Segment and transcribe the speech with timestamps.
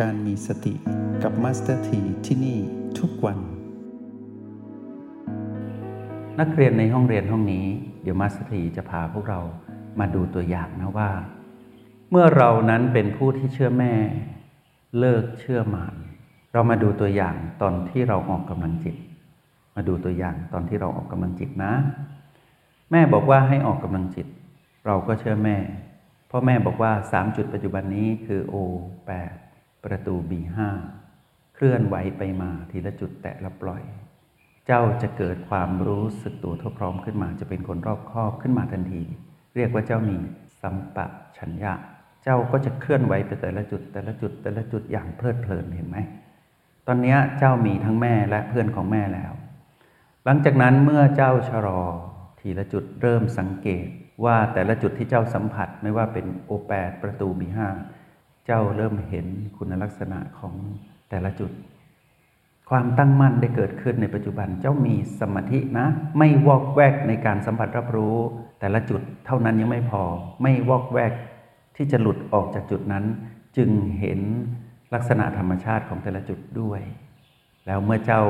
[0.00, 0.74] การมีสติ
[1.22, 2.58] กับมาสเตอร์ทีที่นี่
[2.98, 3.38] ทุกวัน
[6.40, 7.66] นักเรียนในห้องเรียนห้องนี้
[8.02, 9.40] เดี๋ยวมาสเตอร์ทีจะพาพวกเรา
[10.00, 11.10] มาดูตัวอย่างนะว่า
[12.10, 13.92] เมื่อเรานั้นเป็นผู้ที่เชื่อแม่
[14.98, 15.94] เลิกเชื่อมาร
[16.52, 18.96] เรามาดูตัวอย่างตอนที่เราออกกำลังจิต
[19.76, 21.72] มาดูตัวอย่างตอนที่เราออกกำลังจิตนะ
[22.90, 24.26] แม่บอกว่าให้ออกกำลังจิต
[24.86, 25.56] เราก็เชื่อแม่
[26.28, 28.54] เพราะแม่บอกว่า3จุดปัจจุบันนี้คือ O
[29.08, 29.49] 8
[29.84, 30.32] ประตู B
[30.98, 33.82] 5เคลื่อนไหวไปมาทีละจุดแตะล้วปล่อย
[34.66, 39.02] เจ้าจะเกิดความรู้สึกตัวทั่วพร้อมขึ้นมาจะเป็นคนรอบคอบขึ้นมาทันที
[39.56, 40.16] เรียกว่าเจ้ามี
[40.62, 41.06] สัมปะ
[41.38, 41.72] ชัญญะ
[42.22, 45.98] เจ้าก็จะเคลื่อนไหวไปแต่ละจุดแต่ละจุดแต่ละจุดอย่างเพลิดเพลินเห็นไหม
[46.86, 49.32] ตอนนี้เจ้ามีทั้งแม่และเพื่อนของแม่แล้ว
[50.24, 51.82] หลังจากนั้นเมื่อเจ้าชะลอ
[52.40, 53.86] ทีละจุดเริ่มสังเกต
[54.24, 57.68] ว่าแต่ละจุดที่เจ้าสัมผัสไม่ว่าเป็นโอแปดประตูบีห้า
[58.46, 60.54] เจ้าเริ่มเห็นคุณลักษณะของ
[61.10, 61.50] แต่ละจุด
[62.70, 65.86] ความตั้งมั่นได้เกิดขึ้นในปัจจุบันเจ้ามีสมาธินะ
[66.18, 68.16] ไม่วอกแวกในการสัมผัสรับรู้
[68.60, 70.02] แต่ละจุดเท่านั้นยังไม่พอ
[70.42, 71.12] ไม่วอกแวก
[71.76, 73.04] ที่จะหลุดออกจากจุดนั้น
[73.56, 74.20] จึงเห็น
[74.94, 76.80] ลักษณะธรรมชาติของแต่ละจุดด้วย
[77.66, 78.22] แล้วเมื่อเจ้า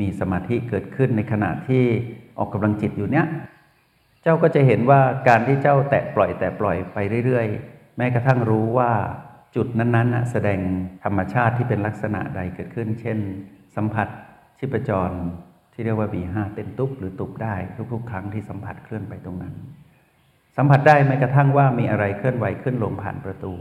[0.00, 1.82] มีสมาธิเกิดขึ้นในขณะที่
[2.38, 3.26] ออกกำลังจิตอยู่เนี้ย
[4.22, 8.90] เจ้าก็จะเห็นว่าการที่เจ้าแตะปล่อยแตะปล่อยไปเรื่อย ๆ แม้กระทั่งรู้ว่า
[9.56, 10.60] จุดนั้นๆแสดง
[11.04, 13.18] ธรรมชาติที่เป็นลักษณะใดเกิดขึ้น เช่น
[13.76, 14.08] สัมผัส
[14.58, 15.10] ชิปจร
[15.72, 17.54] ที่เรียกว่า B5 เต้นตุบหรือตุบได้
[17.92, 19.54] ทุกๆ ครั้งที่สัมผัสเคลื่อนไปตรงนั้น
[20.56, 23.52] สัมผัสได้แม้กระทั่งว่ามีอะไรเคลื่อนไหวขึ้นลงผ่านประตู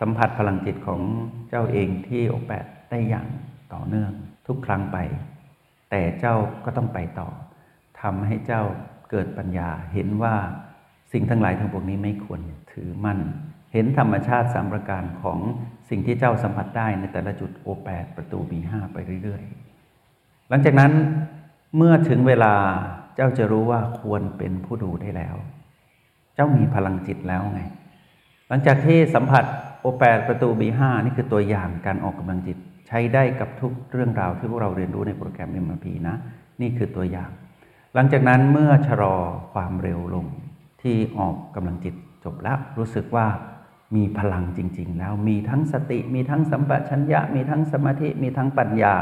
[0.00, 1.00] สัมผัสพลังจิตของ
[1.48, 3.26] เจ้าเองที่โอแปดได้อย่าง
[3.74, 4.12] ต่อเนื่อง
[4.46, 4.98] ทุกครั้งไป
[5.90, 6.34] แต่เจ้า
[6.64, 7.28] ก็ต้องไปต่อ
[8.00, 8.62] ทำให้เจ้า
[9.10, 10.34] เกิดปัญญาเห็นว่า
[11.12, 12.40] สิ่งทั้งหลายทั้งปวงนี้ไม่ควร
[12.72, 13.20] ถือมั่น
[13.72, 15.38] เห็นธรรมชาติสามประการของ
[15.90, 20.92] สิ่งที่เจ้าสัมผัสได้ในแต่ละจุดโอแปดประตูบีห้าไปเรื่อยๆ หลังจากนั้น
[21.76, 22.54] เมื่อถึงเวลา
[23.16, 25.36] เจ้าจะรู้ว่าควรเป็นผู้ดูได้แล้ว
[26.34, 27.60] เจ้ามีพลังจิตแล้วไง
[28.48, 29.44] หลังจากที่สัมผัส
[29.80, 32.58] โอแปดประตูบีห้านี่คือตัวอย่างการออกกำลังจิต
[32.88, 36.16] ใช้ได้กับทุกเรื่องราวที่พวกเราเรียนรู้ในโปรแกรม MRP นะ
[36.60, 37.30] นี่คือตัวอย่าง
[37.94, 39.16] หลังจากนั้นเมื่อชะลอ
[39.52, 40.26] ความเร็วลง
[40.82, 41.94] ที่ออกกำลังจิต
[42.24, 43.26] จบแล้วรู้สึกว่า
[43.96, 48.94] มีพลังจริง ๆ แล้วมีทั้งสติมีทั้งสัมปชัญญะ มีทั้งสมาธิมีทั้งปัญญา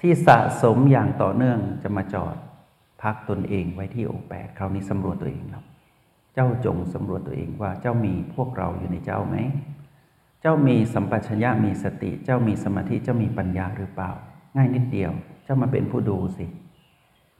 [0.00, 2.36] ที่สะสมอย่างต่อเนื่องจะมาจอด
[3.02, 5.64] พักตนเองไว้ที่โอแปดคราวนี้สำรวจตัวเองครับ
[6.34, 9.36] เจ้าจงสำรวจตัวเองว่าเจ้ามีพวกเราอยู่ในเจ้าไหม
[10.40, 14.10] เจ้ามีสัมปชัญญะมีสติ เจ้ามีสมาธิเจ้ามีปัญญาหรือเปล่า
[14.56, 15.12] ง่ายนิดเดียว
[15.44, 16.46] เจ้ามาเป็นผู้ดูสิ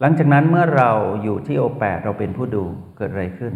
[0.00, 0.90] หลังจากนั้นเมื่อเรา
[1.22, 2.64] อยู่ที่โอแปดเราเป็นผู้ดู
[2.96, 3.54] เกิดอะไรขึ้น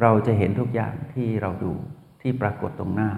[0.00, 1.72] เราจะเห็นทุกอย่างที่เราดู
[2.20, 3.10] ที่ปรากฏตรงหน้า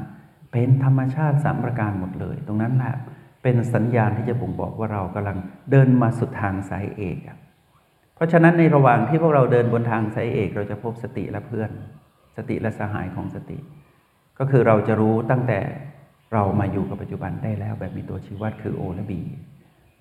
[0.52, 2.94] เป็นธรรมชาติสามประการหมดเลย ตรงนั้นแหละ
[3.42, 5.38] เป็นสัญญาณที่จะบ่งบอกว่าเรากำลัง
[5.70, 7.18] เดินมาสุดทางสายเอก
[8.14, 11.70] เพราะฉะนั้นในระหว่างที่พวกเราเดินบนทางสายเอก เราจะพบสติและเพื่อน
[12.36, 13.58] สติและสหายของสติ
[14.38, 15.60] ก็คือเราจะรู้ตั้งแต่
[16.32, 19.20] เรามาอยู่กับปัจจุบันได้แล้วแบบมีตัวชี้วัดคือโอและบี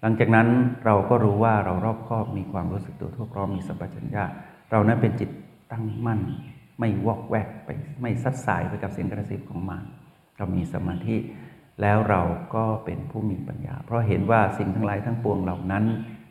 [0.01, 0.47] หลังจากนั้น
[0.85, 4.23] เราก็รู้ว่าเรารอบคอบมีความรู้สึกตัวทั่วพร้อมมีสัมปชัญญะ
[4.71, 5.29] เรานั้นเป็นจิต
[5.71, 6.19] ตั้งมั่น
[6.79, 7.69] ไม่วอกแวกไป
[8.01, 9.85] ไม่ซัดสายไปกับเสียงกระซิบของมาร
[10.37, 11.17] เรามีสมาธิ
[11.81, 12.21] แล้วเรา
[12.55, 15.85] ก็เป็นผู้มีปัญญา เพราะเห็นว่าสิ่งทั้งหลายทั้งปวงเหล่านั้น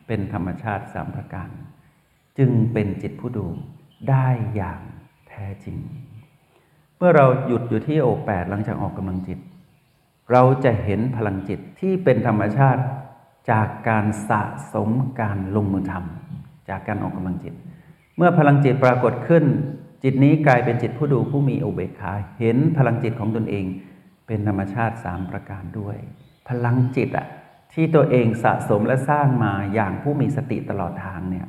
[0.07, 1.49] เป็นธรรมชาติสามประการ
[2.37, 3.47] จึงเป็นจิตผู้ดู
[4.09, 4.81] ได้อย่าง
[5.27, 5.77] แท้จริง
[6.97, 9.39] เมื่อเราหยุดอยู่ที่โอแปดหลังจากออกกำลังจิต
[10.31, 12.81] เราจะเห็นพลังจิตที่เป็นธรรมชาติ
[13.51, 14.41] จากการสะ
[14.73, 14.89] สม
[15.21, 17.53] การลงมือทำจากการออกกำลังจิต
[18.17, 19.43] เมื่อพลังจิตปรากฏขึ้น
[20.03, 23.65] จิตนี้กลายเป็นจิตผู้ดูผู้มีอุเบกขา เห็นพลังจิตของตนเอง
[24.27, 25.97] เป็นธรรมชาติสามประการด้วย
[26.49, 27.27] พลังจิตอะ
[27.73, 31.47] ที่ตัวเองสะสมและสร้างมาอย่างผู้มีสติตลอดทางเนี่ย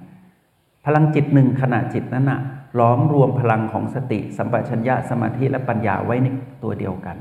[0.87, 2.41] พลังจิตหนึ่งขณะจิตนั้นอะ
[2.79, 6.27] ล้อมรวมพลังของสติ สัมปชัญญะสมาธิและปัญญาไว้ใน
[6.63, 7.17] ตัวเดียวกัน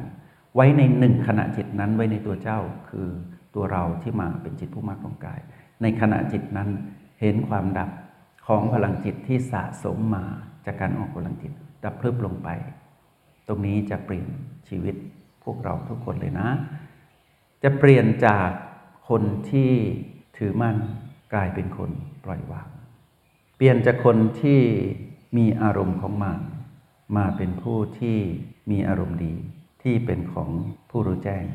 [0.55, 3.07] ไว้ในหนึ่งขณะจิตนั้นไว้ในตัวเจ้าคือ
[3.55, 5.39] ตัวเราที่มาเป็นจิตผู้มากของกาย
[5.81, 6.69] ในขณะจิตนั้น
[7.21, 7.89] เห็นความดับ
[8.47, 10.25] ของพลังจิตที่สะสมมา
[10.65, 11.51] จากการออกกำลังจิต
[11.83, 12.49] ดับพลึบลงไป
[13.47, 14.27] ตรงนี้จะเปลี่ยน
[14.69, 14.95] ชีวิต
[15.43, 16.49] พวกเราทุกคนเลยนะ
[17.63, 18.49] จะเปลี่ยนจาก
[19.09, 19.71] คนที่
[20.37, 20.77] ถือมั่น
[21.33, 21.89] กลายเป็นคน
[22.25, 22.67] ปล่อยวาง
[23.55, 24.61] เปลี่ยนจากคนที่
[25.37, 26.41] มีอารมณ์ของมาร
[27.17, 28.17] มาเป็นผู้ที่
[28.71, 29.35] มีอารมณ์ดี
[29.83, 30.49] ที่เป็นของ
[30.89, 31.45] ผู้รู้แจ้ง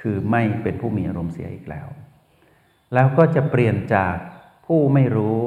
[0.00, 1.88] คือไม่เป็นผู้มีอารมณ์เสียอีกแล้ว
[2.94, 4.14] แล้วก็จะเปลี่ยนจาก
[4.66, 5.38] ผู้ไม่รู้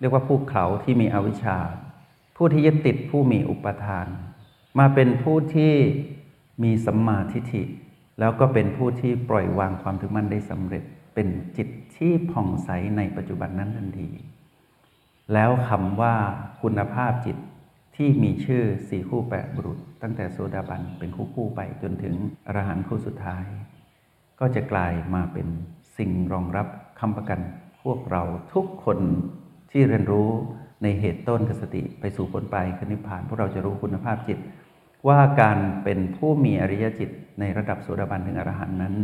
[0.00, 1.58] เรียกว่าผู้เขาที่มีอวิชชา
[2.44, 4.06] ผู้ที่ยึดติดผู้มีอุปทาน
[4.78, 5.74] มาเป็นผู้ที่
[6.62, 7.62] มีสัมมาทิฏฐิ
[8.20, 10.84] แล้วก็เป็นผู้ที่ปล่อยวางความถึงมั่นได้สำเร็จ
[11.14, 14.08] เป็นจิตที่ผ่องใสในปัจจุบันนั้นทันที
[15.32, 16.14] แล้วคำว่า
[16.62, 17.36] คุณภาพจิต
[17.96, 22.14] ที่มีชื่อสี่คู่แปดบุรุษ ตั้งแต่โซดาบันเป็นคู่คู่ไปจนถึง
[22.46, 23.44] อรหันต์คู่สุดท้าย
[24.40, 25.46] ก็จะกลายมาเป็น
[25.98, 26.66] สิ่งรองรับ
[27.00, 27.40] คำประกัน
[27.82, 28.22] พวกเรา
[28.52, 28.98] ทุกคน
[29.70, 30.30] ที่เรียนรู้
[30.82, 34.38] ในเหตุต้นกสติไปสู่ผลปลายคือนิพพาน พวกเราจะรู้คุณภาพจิต
[35.08, 38.94] ว่าการเป็นผู้มีอริยจิตในระดับโสดาบันถึงอรหันต์นั้น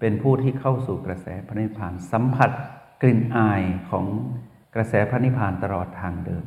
[0.00, 2.50] เป็นผู้ที่เข้าสู่กระแสพระนิพพาน สัมผัส
[3.02, 4.06] กลิ่นอายของ
[4.74, 6.44] กระแสพระนิพพานตลอดทางเดิม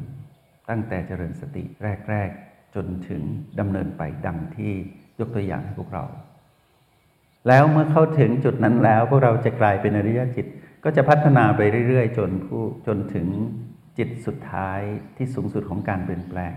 [0.69, 1.63] ตั้งแต่เจริญสติ
[2.09, 3.21] แรก ๆ จนถึง
[3.59, 4.73] ดำเนินไปดังที่
[5.19, 6.05] ยกตัวอย่างให้พวกเรา
[7.47, 10.45] แล้วเมื่อเข้าถึงจุดนั้นแล้วพวกเราจะกลายเป็นอริยจิต
[10.83, 13.27] ก็จะพัฒนาไปเรื่อย ๆ จนผู้จนถึง
[13.97, 14.79] จิตสุดท้าย
[15.17, 16.55] ที่สูงสุดของการเปลี่ยนแปลง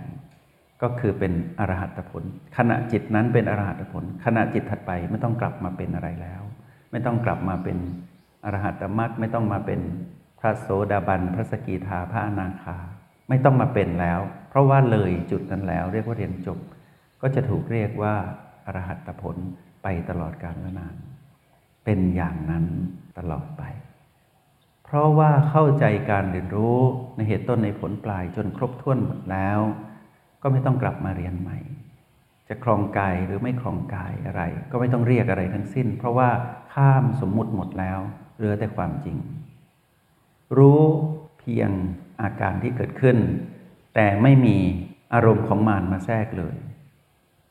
[0.83, 2.25] ก็คือเป็นอรหัตผล
[2.57, 6.43] ขณะจิตนั้นเป็นอรหัตผล ขณะจิตถัดไปไม่ต้องกลับมาเป็นอะไรแล้ว
[6.91, 7.79] ไม่ต้องกลับมาเป็น
[8.45, 9.81] อรหัตมรรคไม่ต้องมาเป็น
[10.41, 12.79] พระโสดาบัน พระสกิทาพระอนาคา
[13.29, 14.21] ไม่ต้องมาเป็นแล้ว
[14.51, 16.59] เพราะว่าเลยจุดนั้นแล้ว เรียกว่าเรียนจบ
[17.23, 18.15] ก็จะถูกเรียกว่า
[18.67, 19.37] อรหัตผล
[19.83, 20.97] ไปตลอดกาลนาน
[21.85, 22.67] เป็นอย่างนั้น
[23.19, 23.60] ตลอดไป
[24.93, 26.79] เพราะว่าเข้าใจการเรียนรู้
[27.17, 29.59] ในเหตุต้นในผลปลายจนครบถ้วนหมดแล้ว
[30.43, 31.59] ก็ไม่ต้องกลับมาเรียนใหม่
[32.49, 36.31] จะครองกายหรือไม่ครองกายอะไร ก็ไม่ต้องเรียกอะไรทั้งสิ้น เพราะว่า
[36.75, 37.99] ข้ามสมมุติหมดแล้ว
[38.37, 39.17] เหลือแต่ความจริง
[40.59, 40.83] รู้
[41.39, 41.71] เพียง
[42.23, 43.17] อาการที่เกิดขึ้น
[43.95, 44.59] แต่ไม่มี
[45.15, 46.57] อารมณ์ของมารมาแทรกเลย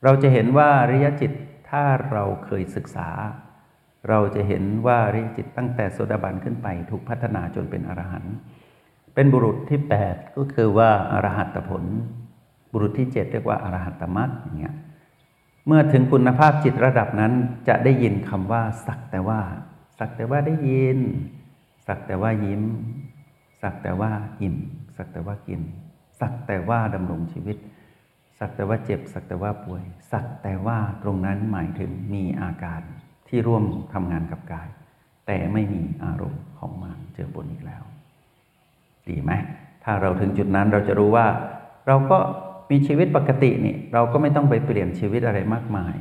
[0.04, 1.32] เราจะเห็นว่าริยจิต
[1.70, 3.08] ถ้าเราเคยศึกษา
[4.08, 8.34] เราจะเห็นว่าริจิตตั้งแต่โสดาบันขึ้นไปถูกพัฒนาจนเป็นอรหันต์
[9.14, 11.84] เป็นบุรุษที่ 8 ก็คือว่าอรหัตผล
[12.72, 14.74] บุรุษที่ 7 เรียกว่าอรหัตมรรคอย่างเงี้ย
[15.66, 17.32] เมื่อถึงคุณภาพจิตระดับนั้น
[17.68, 19.40] จะได้ยินคำว่า สักแต่ว่า
[19.98, 20.98] สักแต่ว่าได้ยิน
[21.86, 22.62] สักแต่ว่ายิ้ม
[23.62, 24.10] สักแต่ว่า
[24.40, 24.56] อิ่ม
[24.96, 25.60] สักแต่ว่ากิน
[26.20, 27.56] สักแต่ว่าดำรงชีวิต
[28.38, 32.82] สักแต่ว่าเจ็บ สักแต่ว่าป่วย สักแต่ว่าตรงนั้นหมายถึงมีอาการ
[33.30, 34.68] ที่ร่วมทำงานกับกาย
[35.26, 37.82] แต่ไม่มีอารมณ์ของมารเจอปนอีกแล้ว
[39.08, 39.32] ดีไหม
[39.84, 41.26] ถ้าเราถึงจุดนั้นเราจะรู้ว่า
[41.86, 42.18] เราก็
[42.70, 45.96] มีชีวิตปกตินี่เราก็ไม่ต้องไปเปลี่ยนชีวิตอะไรมากมาย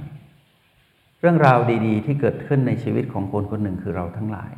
[1.20, 4.54] เรื่องราวดีๆ ที่เกิดขึ้นในชีวิตของคนคนหนึ่งคือเราทั้งหลาย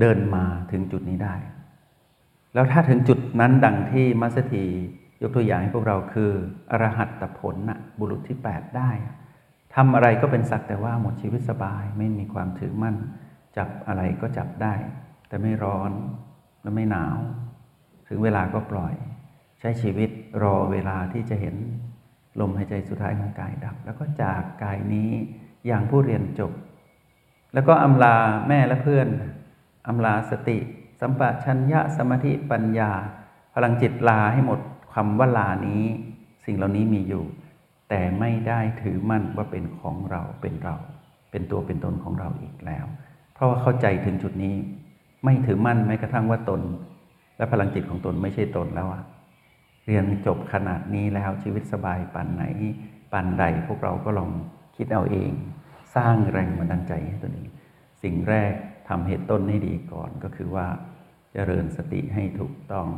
[0.00, 1.34] เดินมาถึงจุดนี้ได้
[2.54, 4.64] แล้วถ้าถึงจุดนั้นดังที่มัสถี
[5.22, 6.30] ยกตัวอย่างให้พวกเราคือ
[6.70, 8.90] อรหัตตผลนะบุรุษที่ 8 ได้
[9.80, 12.96] ทำอะไรก็เป็นสักแต่ว่าหมดชีวิตสบาย ไม่มีความถือมั่น
[13.56, 14.74] จับอะไรก็จับได้
[15.28, 15.90] แต่ไม่ร้อน
[16.62, 17.18] และไม่หนาว
[18.08, 18.94] ถึงเวลาก็ปล่อย
[19.60, 20.10] ใช้ชีวิต
[20.42, 21.56] รอเวลาที่จะเห็น
[22.40, 25.10] ลมหายใจสุดท้ายของกายดับ แล้วก็จากกายนี้
[25.66, 26.52] อย่างผู้เรียนจบ
[27.54, 28.16] แล้วก็อำลา
[28.48, 29.08] แม่และเพื่อน
[29.88, 30.58] อำลาสติ
[31.00, 32.90] สัมปชัญญะสมาธิปัญญา
[33.54, 34.60] พลังจิตลาให้หมด
[34.94, 35.84] คำว่าลานี้
[36.44, 37.24] สิ่งเหล่านี้มีอยู่
[37.88, 40.76] แต่ไม่ได้ถือมั่นว่าเป็นของเราเป็นเรา
[41.30, 42.86] เป็นตัวเป็นตนของเราอีกแล้ว
[43.34, 44.54] เพราะว่าเข้าใจถึงจุดนี้
[45.24, 46.60] ไม่ถือมั่นแม้กระทั่งว่าตน
[47.36, 49.02] และพลังจิตของตนไม่ใช่ตนแล้วอะ
[49.86, 52.44] เรียนจบขนาดนี้แล้วชีวิตสบายปันไหน
[53.12, 54.30] ปันใดพวกเราก็ลอง
[54.76, 55.32] คิดเอาเอง
[55.96, 57.48] สร้างแรงบันดาลใจให้ตัวเอง
[58.02, 58.52] สิ่งแรก
[58.88, 60.80] ทำเหตุต้นให้ดีก่อนก็คือว่าจ
[61.32, 62.88] เจริญสติให้ถูกต้อง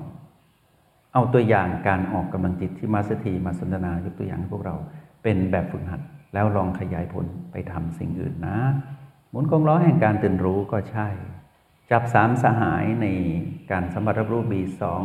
[1.15, 4.77] เอาตัวอย่างการออกกำลังจิตที่มาสถีมาสนทนายกตัวอย่างให้พวกเรา
[5.23, 6.01] เป็นแบบฝึกหัด
[6.35, 8.59] แล้วลองขยายผลไปทำสิ่งอื่นนะ
[9.31, 11.09] หมุนกองล้อแห่งการตื่นรู้ก็ใช่
[11.91, 13.07] จับสามสหายใน
[13.71, 15.05] การสมบัติรับรู้บีสอง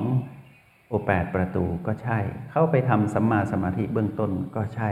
[0.87, 2.19] โอแปดประตูก็ใช่
[2.51, 4.91] เข้าไปทำสัมมาสมาธิเบื้องต้นก็ใช่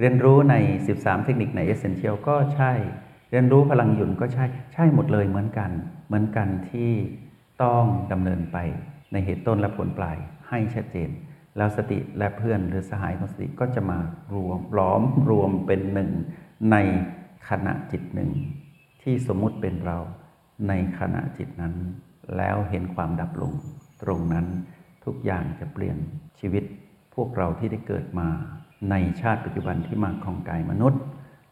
[0.00, 0.54] เรียนรู้ใน
[0.90, 2.72] 13 เทคนิคในเอเซนเชียลก็ใช่
[3.30, 5.70] เรียนรู้พลังหยุ่นก็ใช่ ใช่หมดเลยเหมือนกัน
[6.06, 6.92] เหมือนกันที่
[7.62, 8.58] ต้องดำเนินไป
[9.12, 10.16] ในเหตุต้นและผลปลาย
[10.48, 11.10] ให้ชัดเจน
[11.56, 13.98] แล้วสติและเพื่อนหรือสหายของสติก็จะมา
[14.34, 16.10] รวมล้อมรวมเป็นหนึ่ง
[16.72, 16.76] ใน
[17.48, 18.30] ขณะจิตหนึ่ง
[19.02, 19.98] ที่สมมุติเป็นเรา
[20.68, 21.74] ในขณะจิตนั้น
[22.36, 23.52] แล้วเห็นความดับลง
[24.02, 24.46] ตรงนั้น
[25.04, 25.96] ทุกอย่างจะเปลี่ยน
[26.40, 26.64] ชีวิต
[27.14, 28.28] พวกเราที่ได้เกิดมา
[28.90, 31.00] ในชาติปัจจุบันที่มาของกายมนุษย์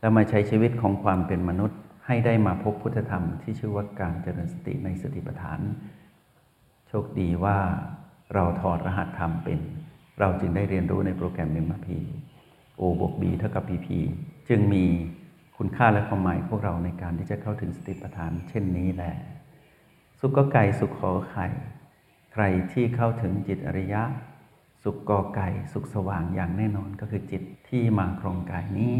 [0.00, 5.60] แล้วมาใช้ชีวิตของความเป็นมนุษย์ ให้ได้มาพบพุทธธรรมที่ชื่อว่าการเจริญสติในสติปัฏฐาน
[7.02, 7.58] คดีว่า
[8.34, 9.60] เราถอดรหัสธรรมเป็น
[10.20, 11.98] เราจึงได้เรียนรู้ในโปรแกรมเมมพี
[12.76, 13.98] โอบวกบีเท่ากับพีพี
[14.48, 14.84] จึงมี
[15.56, 19.14] คุณค่าและความหมายพวกเราในการที่จะเข้าถึงสติปัฏฐาน เช่นนี้แหละ
[20.20, 21.46] สุขก็ไก่สุขขอไข่
[22.32, 24.02] ใครที่เข้าถึงจิตอริยะ
[24.82, 28.96] สุขกอไก่สุขสว่างอย่างแน่นอนก็คือจิตที่มาครองกายนี้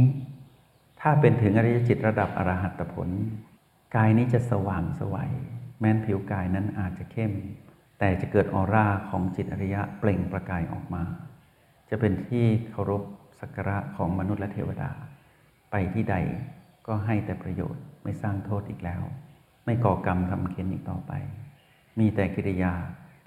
[1.01, 3.09] ถ้าเป็นถึงอริยจิตระดับอรหัตผล
[3.97, 5.33] กายนี้จะสว่างสวัย
[5.81, 7.33] แม้นผิวกายนั้นอาจจะเข้ม
[8.05, 11.03] แต่จะเกิดออร่าของจิตอริยะเปล่งประกายออกมา
[11.91, 13.03] จะเป็นที่เคารพ
[13.41, 14.91] สักการะของมนุษย์และเทวดา
[15.71, 16.17] ไปที่ใด
[16.87, 19.03] ก็ให้แต่ประโยชน์ไม่สร้างโทษอีกแล้ว
[19.65, 21.13] ไม่ก่อกรรมทำเข็นอีกต่อไป
[21.99, 22.73] มีแต่กิริยา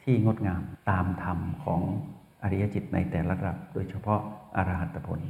[0.03, 1.81] ที่งดงามตามธรรมของ
[2.43, 4.21] อริยจิตในแต่ละระดับ โดยเฉพาะ
[4.55, 5.21] อรหัตผล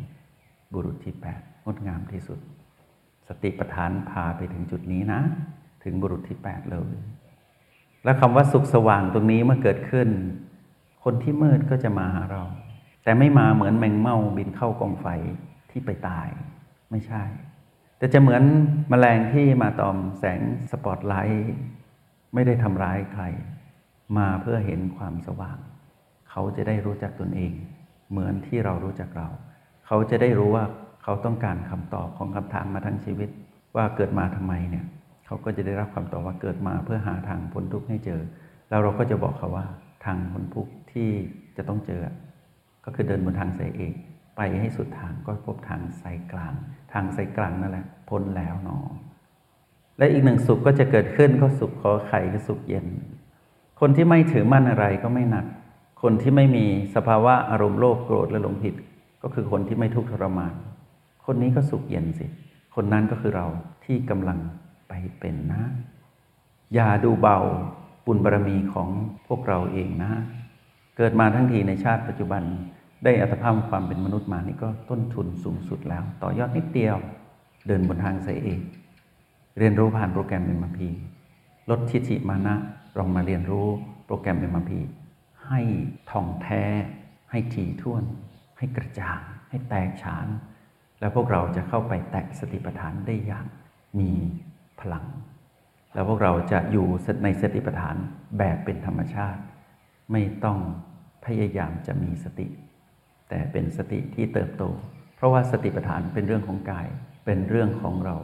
[0.74, 2.40] บุรุษที่ 8 งดงามที่สุด
[3.28, 5.22] สติปัฏฐานพาไปถึงจุดนี้นะ
[5.84, 6.96] ถึงบุรุษที่ 8 เลย
[8.08, 10.10] และคำว่าสุขสว่างตรงนี้เมื่อเกิดขึ้น
[11.04, 12.44] คนที่มืดก็จะมาหาเรา
[13.04, 15.08] แต่ไม่มาเหมือนแมงเม่าบินเข้ากองไฟ
[15.72, 16.28] ที่ไปตาย
[16.92, 17.24] ไม่ใช่
[17.98, 18.44] แต่จะเหมือน
[18.92, 21.54] มแมลงที่มาตอมแสงสปอตไลท์
[22.34, 23.24] ไม่ได้ทำร้ายใคร
[24.18, 25.58] มาเพื่อเห็นความสว่าง
[26.30, 27.54] เขาจะได้รู้จักตนเอง
[28.12, 29.28] เหมือนที่เรารู้จักเรา
[29.86, 30.66] เขาจะได้รู้ว่า
[31.04, 33.30] เขาต้องการคำตอบของคำถามมาทั้งชีวิต
[33.76, 34.86] ว่าเกิดมาทำไมเนี่ย
[35.28, 38.22] เขาก็จะได้รับคำตอบว่าเกิดมาเพื่อหาทางพ้นทุกข์ให้เจอ
[38.70, 39.66] แล้วเราก็จะบอกเขาว่า
[40.06, 41.10] ทางพ้นทุกข์ที่
[41.58, 42.02] จะต้องเจอ
[42.86, 43.94] ก็คือเดินบนทางสายเอก
[44.38, 46.54] ไปให้สุดทางก็พบทางสายกลาง
[46.94, 48.78] ทางสายกลางนั่นแหละพ้นแล้วหนอ
[49.98, 52.86] และอีกหนึ่งสุขก็จะเกิดขึ้นก็สุขขอไข่คือสุขเย็น
[53.80, 55.46] คนที่ไม่ถือมั่นอะไรก็ไม่หนัก
[56.02, 56.66] คนที่ไม่มี
[56.96, 58.76] สภาวะอารมณ์โลภโกรธและหลงผิด
[59.24, 60.54] ก็คือคนที่ไม่ทุกข์ทรมาน
[61.26, 62.26] คนนี้ก็สุขเย็นสิ
[62.76, 63.46] คนนั้นก็คือเรา
[63.86, 64.38] ที่กำลัง
[64.88, 65.64] ไปเป็นนะ
[66.74, 67.40] อย่าดูเบา
[68.06, 68.90] บุญบารมีของ
[69.28, 70.12] พวกเราเองนะ
[70.98, 72.44] เกิดมาทั้งทีในชาติปัจจุบัน
[73.04, 76.98] ได้อัตภาพความเป็นมนุษย์มานี่ก็ต้นทุนสูงสุดแล้ว ต่อยอดนิดเดียว
[77.68, 78.62] เดินบนทางสายเอก
[79.60, 80.90] เรียนรู้ผ่านโปรแกรมเอ็มพี
[81.70, 82.56] ลดทิฏฐิมานะ
[82.98, 83.68] ลองมาเรียนรู้
[84.06, 84.80] โปรแกรมเอ็มพี
[85.48, 85.62] ให้
[86.12, 86.64] ท่องแท้
[87.32, 88.04] ให้ถี่ถ้วน
[88.58, 90.28] ให้กระจ่าง ให้แตกฉาน
[91.00, 93.46] แล้วพวกเราจะเข้าไปแตะสติปัฏฐานได้อย่าง
[94.00, 94.12] มี
[94.82, 95.06] พลัง
[95.94, 96.88] แล้วพวกเราจะอยู่
[97.24, 97.96] ในสติปัฏฐาน
[98.38, 99.42] แบบเป็นธรรมชาติ
[100.12, 100.60] ไม่ต้อง
[101.26, 102.48] พยายามจะมีสติ
[103.30, 104.64] แต่เป็นสติที่เติบโต
[105.16, 106.88] เพราะว่าสติปัฏฐานเป็นเรื่องของกาย
[107.26, 108.16] เป็นเรื่องของเรา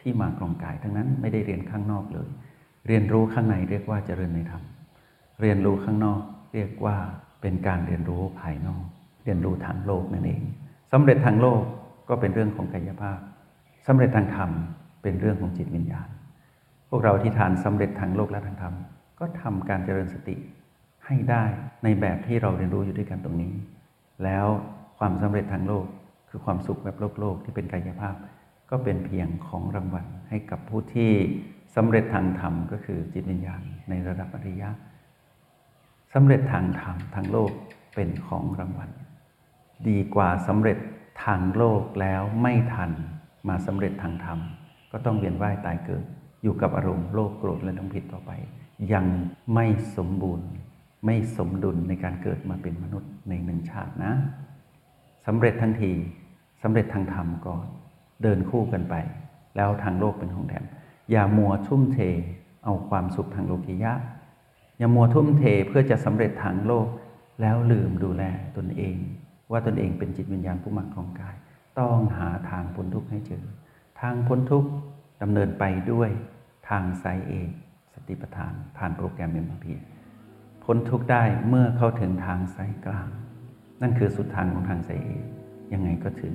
[0.00, 2.28] ที่มากรองกาย ทั้งนั้นไม่ได้เรียนข้างนอกเลย
[2.86, 4.62] เรียนรู้ข้างในเรียกว่าเจริญในธรรม
[5.40, 6.22] เรียนรู้ข้างนอก
[6.54, 6.96] เรียกว่า
[7.40, 8.84] เป็นการเรียนรู้ภายนอก
[9.24, 10.42] เรียนรู้ทางโลกนั่นเอง
[10.92, 11.62] สำเร็จทางโลก
[12.08, 13.18] ก็เป็นเรื่องของกายภาพ
[13.86, 14.50] สำเร็จทางธรรม
[15.02, 16.08] เป็นเรื่องของจิตวิญญาณ
[16.88, 18.74] พวกเราที่ทานสำเร็จทางโลกและทางธรรม
[19.18, 20.36] ก็ทำการเจริญสติ
[21.06, 21.44] ให้ได้
[21.84, 23.54] ในแบบที่เราเรียนรู้อยู่ด้วยกันตรงนี้
[24.24, 24.46] แล้ว
[24.98, 25.86] ความสำเร็จทางโลก
[26.30, 28.16] คือความสุขแบบโลกโลกที่เป็นกายภาพ
[28.70, 31.10] ก็เป็นเพียงของรางวัลให้กับผู้ที่
[31.76, 34.70] สำเร็จทางธรรมก็คือจิตวิญญาณในระดับอริยะ
[36.14, 37.50] สำเร็จทางธรรมทางโลก
[37.94, 38.90] เป็นของรางวัล
[39.88, 40.78] ดีกว่าสำเร็จ
[41.24, 42.90] ทางโลกแล้วไม่ทัน
[43.48, 44.38] มาสำเร็จทางธรรม
[44.92, 46.04] ก็ต้องเวียนว่ายตายเกิด
[46.42, 48.30] อยู่กับอารมณ์โลภโกรธและน้ำผิดต่อไป
[48.92, 49.06] ยัง
[49.54, 50.46] ไม่สมบูรณ์
[51.06, 54.12] ไม่สมดุลในการเกิดมาเป็นมนุษย์ในหนึ่งชาตินะ
[55.26, 55.92] สำเร็จทันที
[56.62, 57.66] สำเร็จทางธรรมก่อน
[58.22, 58.94] เดินคู่กันไป
[59.56, 60.64] แล้วทางโลกเป็นของแถม
[61.10, 61.98] อย่ามัวทุ่มเท
[62.64, 63.92] เอาความสุขทางโลกิยะ
[64.78, 66.86] อย่ามัวทุ่มเทเพื่อจะสำเร็จทางโลก
[67.40, 68.22] แล้วลืมดูแล
[68.56, 68.96] ตนเอง
[69.50, 71.36] ว่าตนเองเป็นจิตวิญญาณผู้มักของกาย
[71.78, 73.44] ต้องหาทางพ้นทุกข์ให้เจอ
[74.02, 74.70] ทางพ้นทุกข์
[75.22, 76.10] ดำเนินไปด้วย
[76.68, 77.50] ทางสายเอก
[77.92, 79.74] สติปัฏฐาน ผ่านโปรแกรมเอ็มพี
[80.64, 83.08] พ้นทุกข์ได้เมื่อเข้าถึงทางสายกลาง
[83.82, 85.24] นั่นคือสุดทางของทางสายเอก
[85.72, 86.34] ยังไงก็ถึง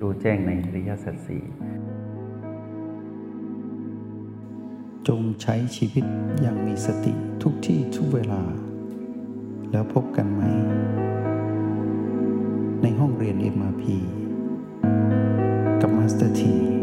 [0.00, 1.42] รู้แจ้งในอริยสัจสี่
[5.08, 6.04] จงใช้ชีวิต
[6.40, 7.12] อย่างมีสติ
[7.42, 8.42] ทุกที่ทุกเวลา
[9.70, 10.42] แล้วพบกันไหม
[12.82, 13.84] ในห้องเรียน MRP
[15.80, 16.77] กับมาสเตอร์ที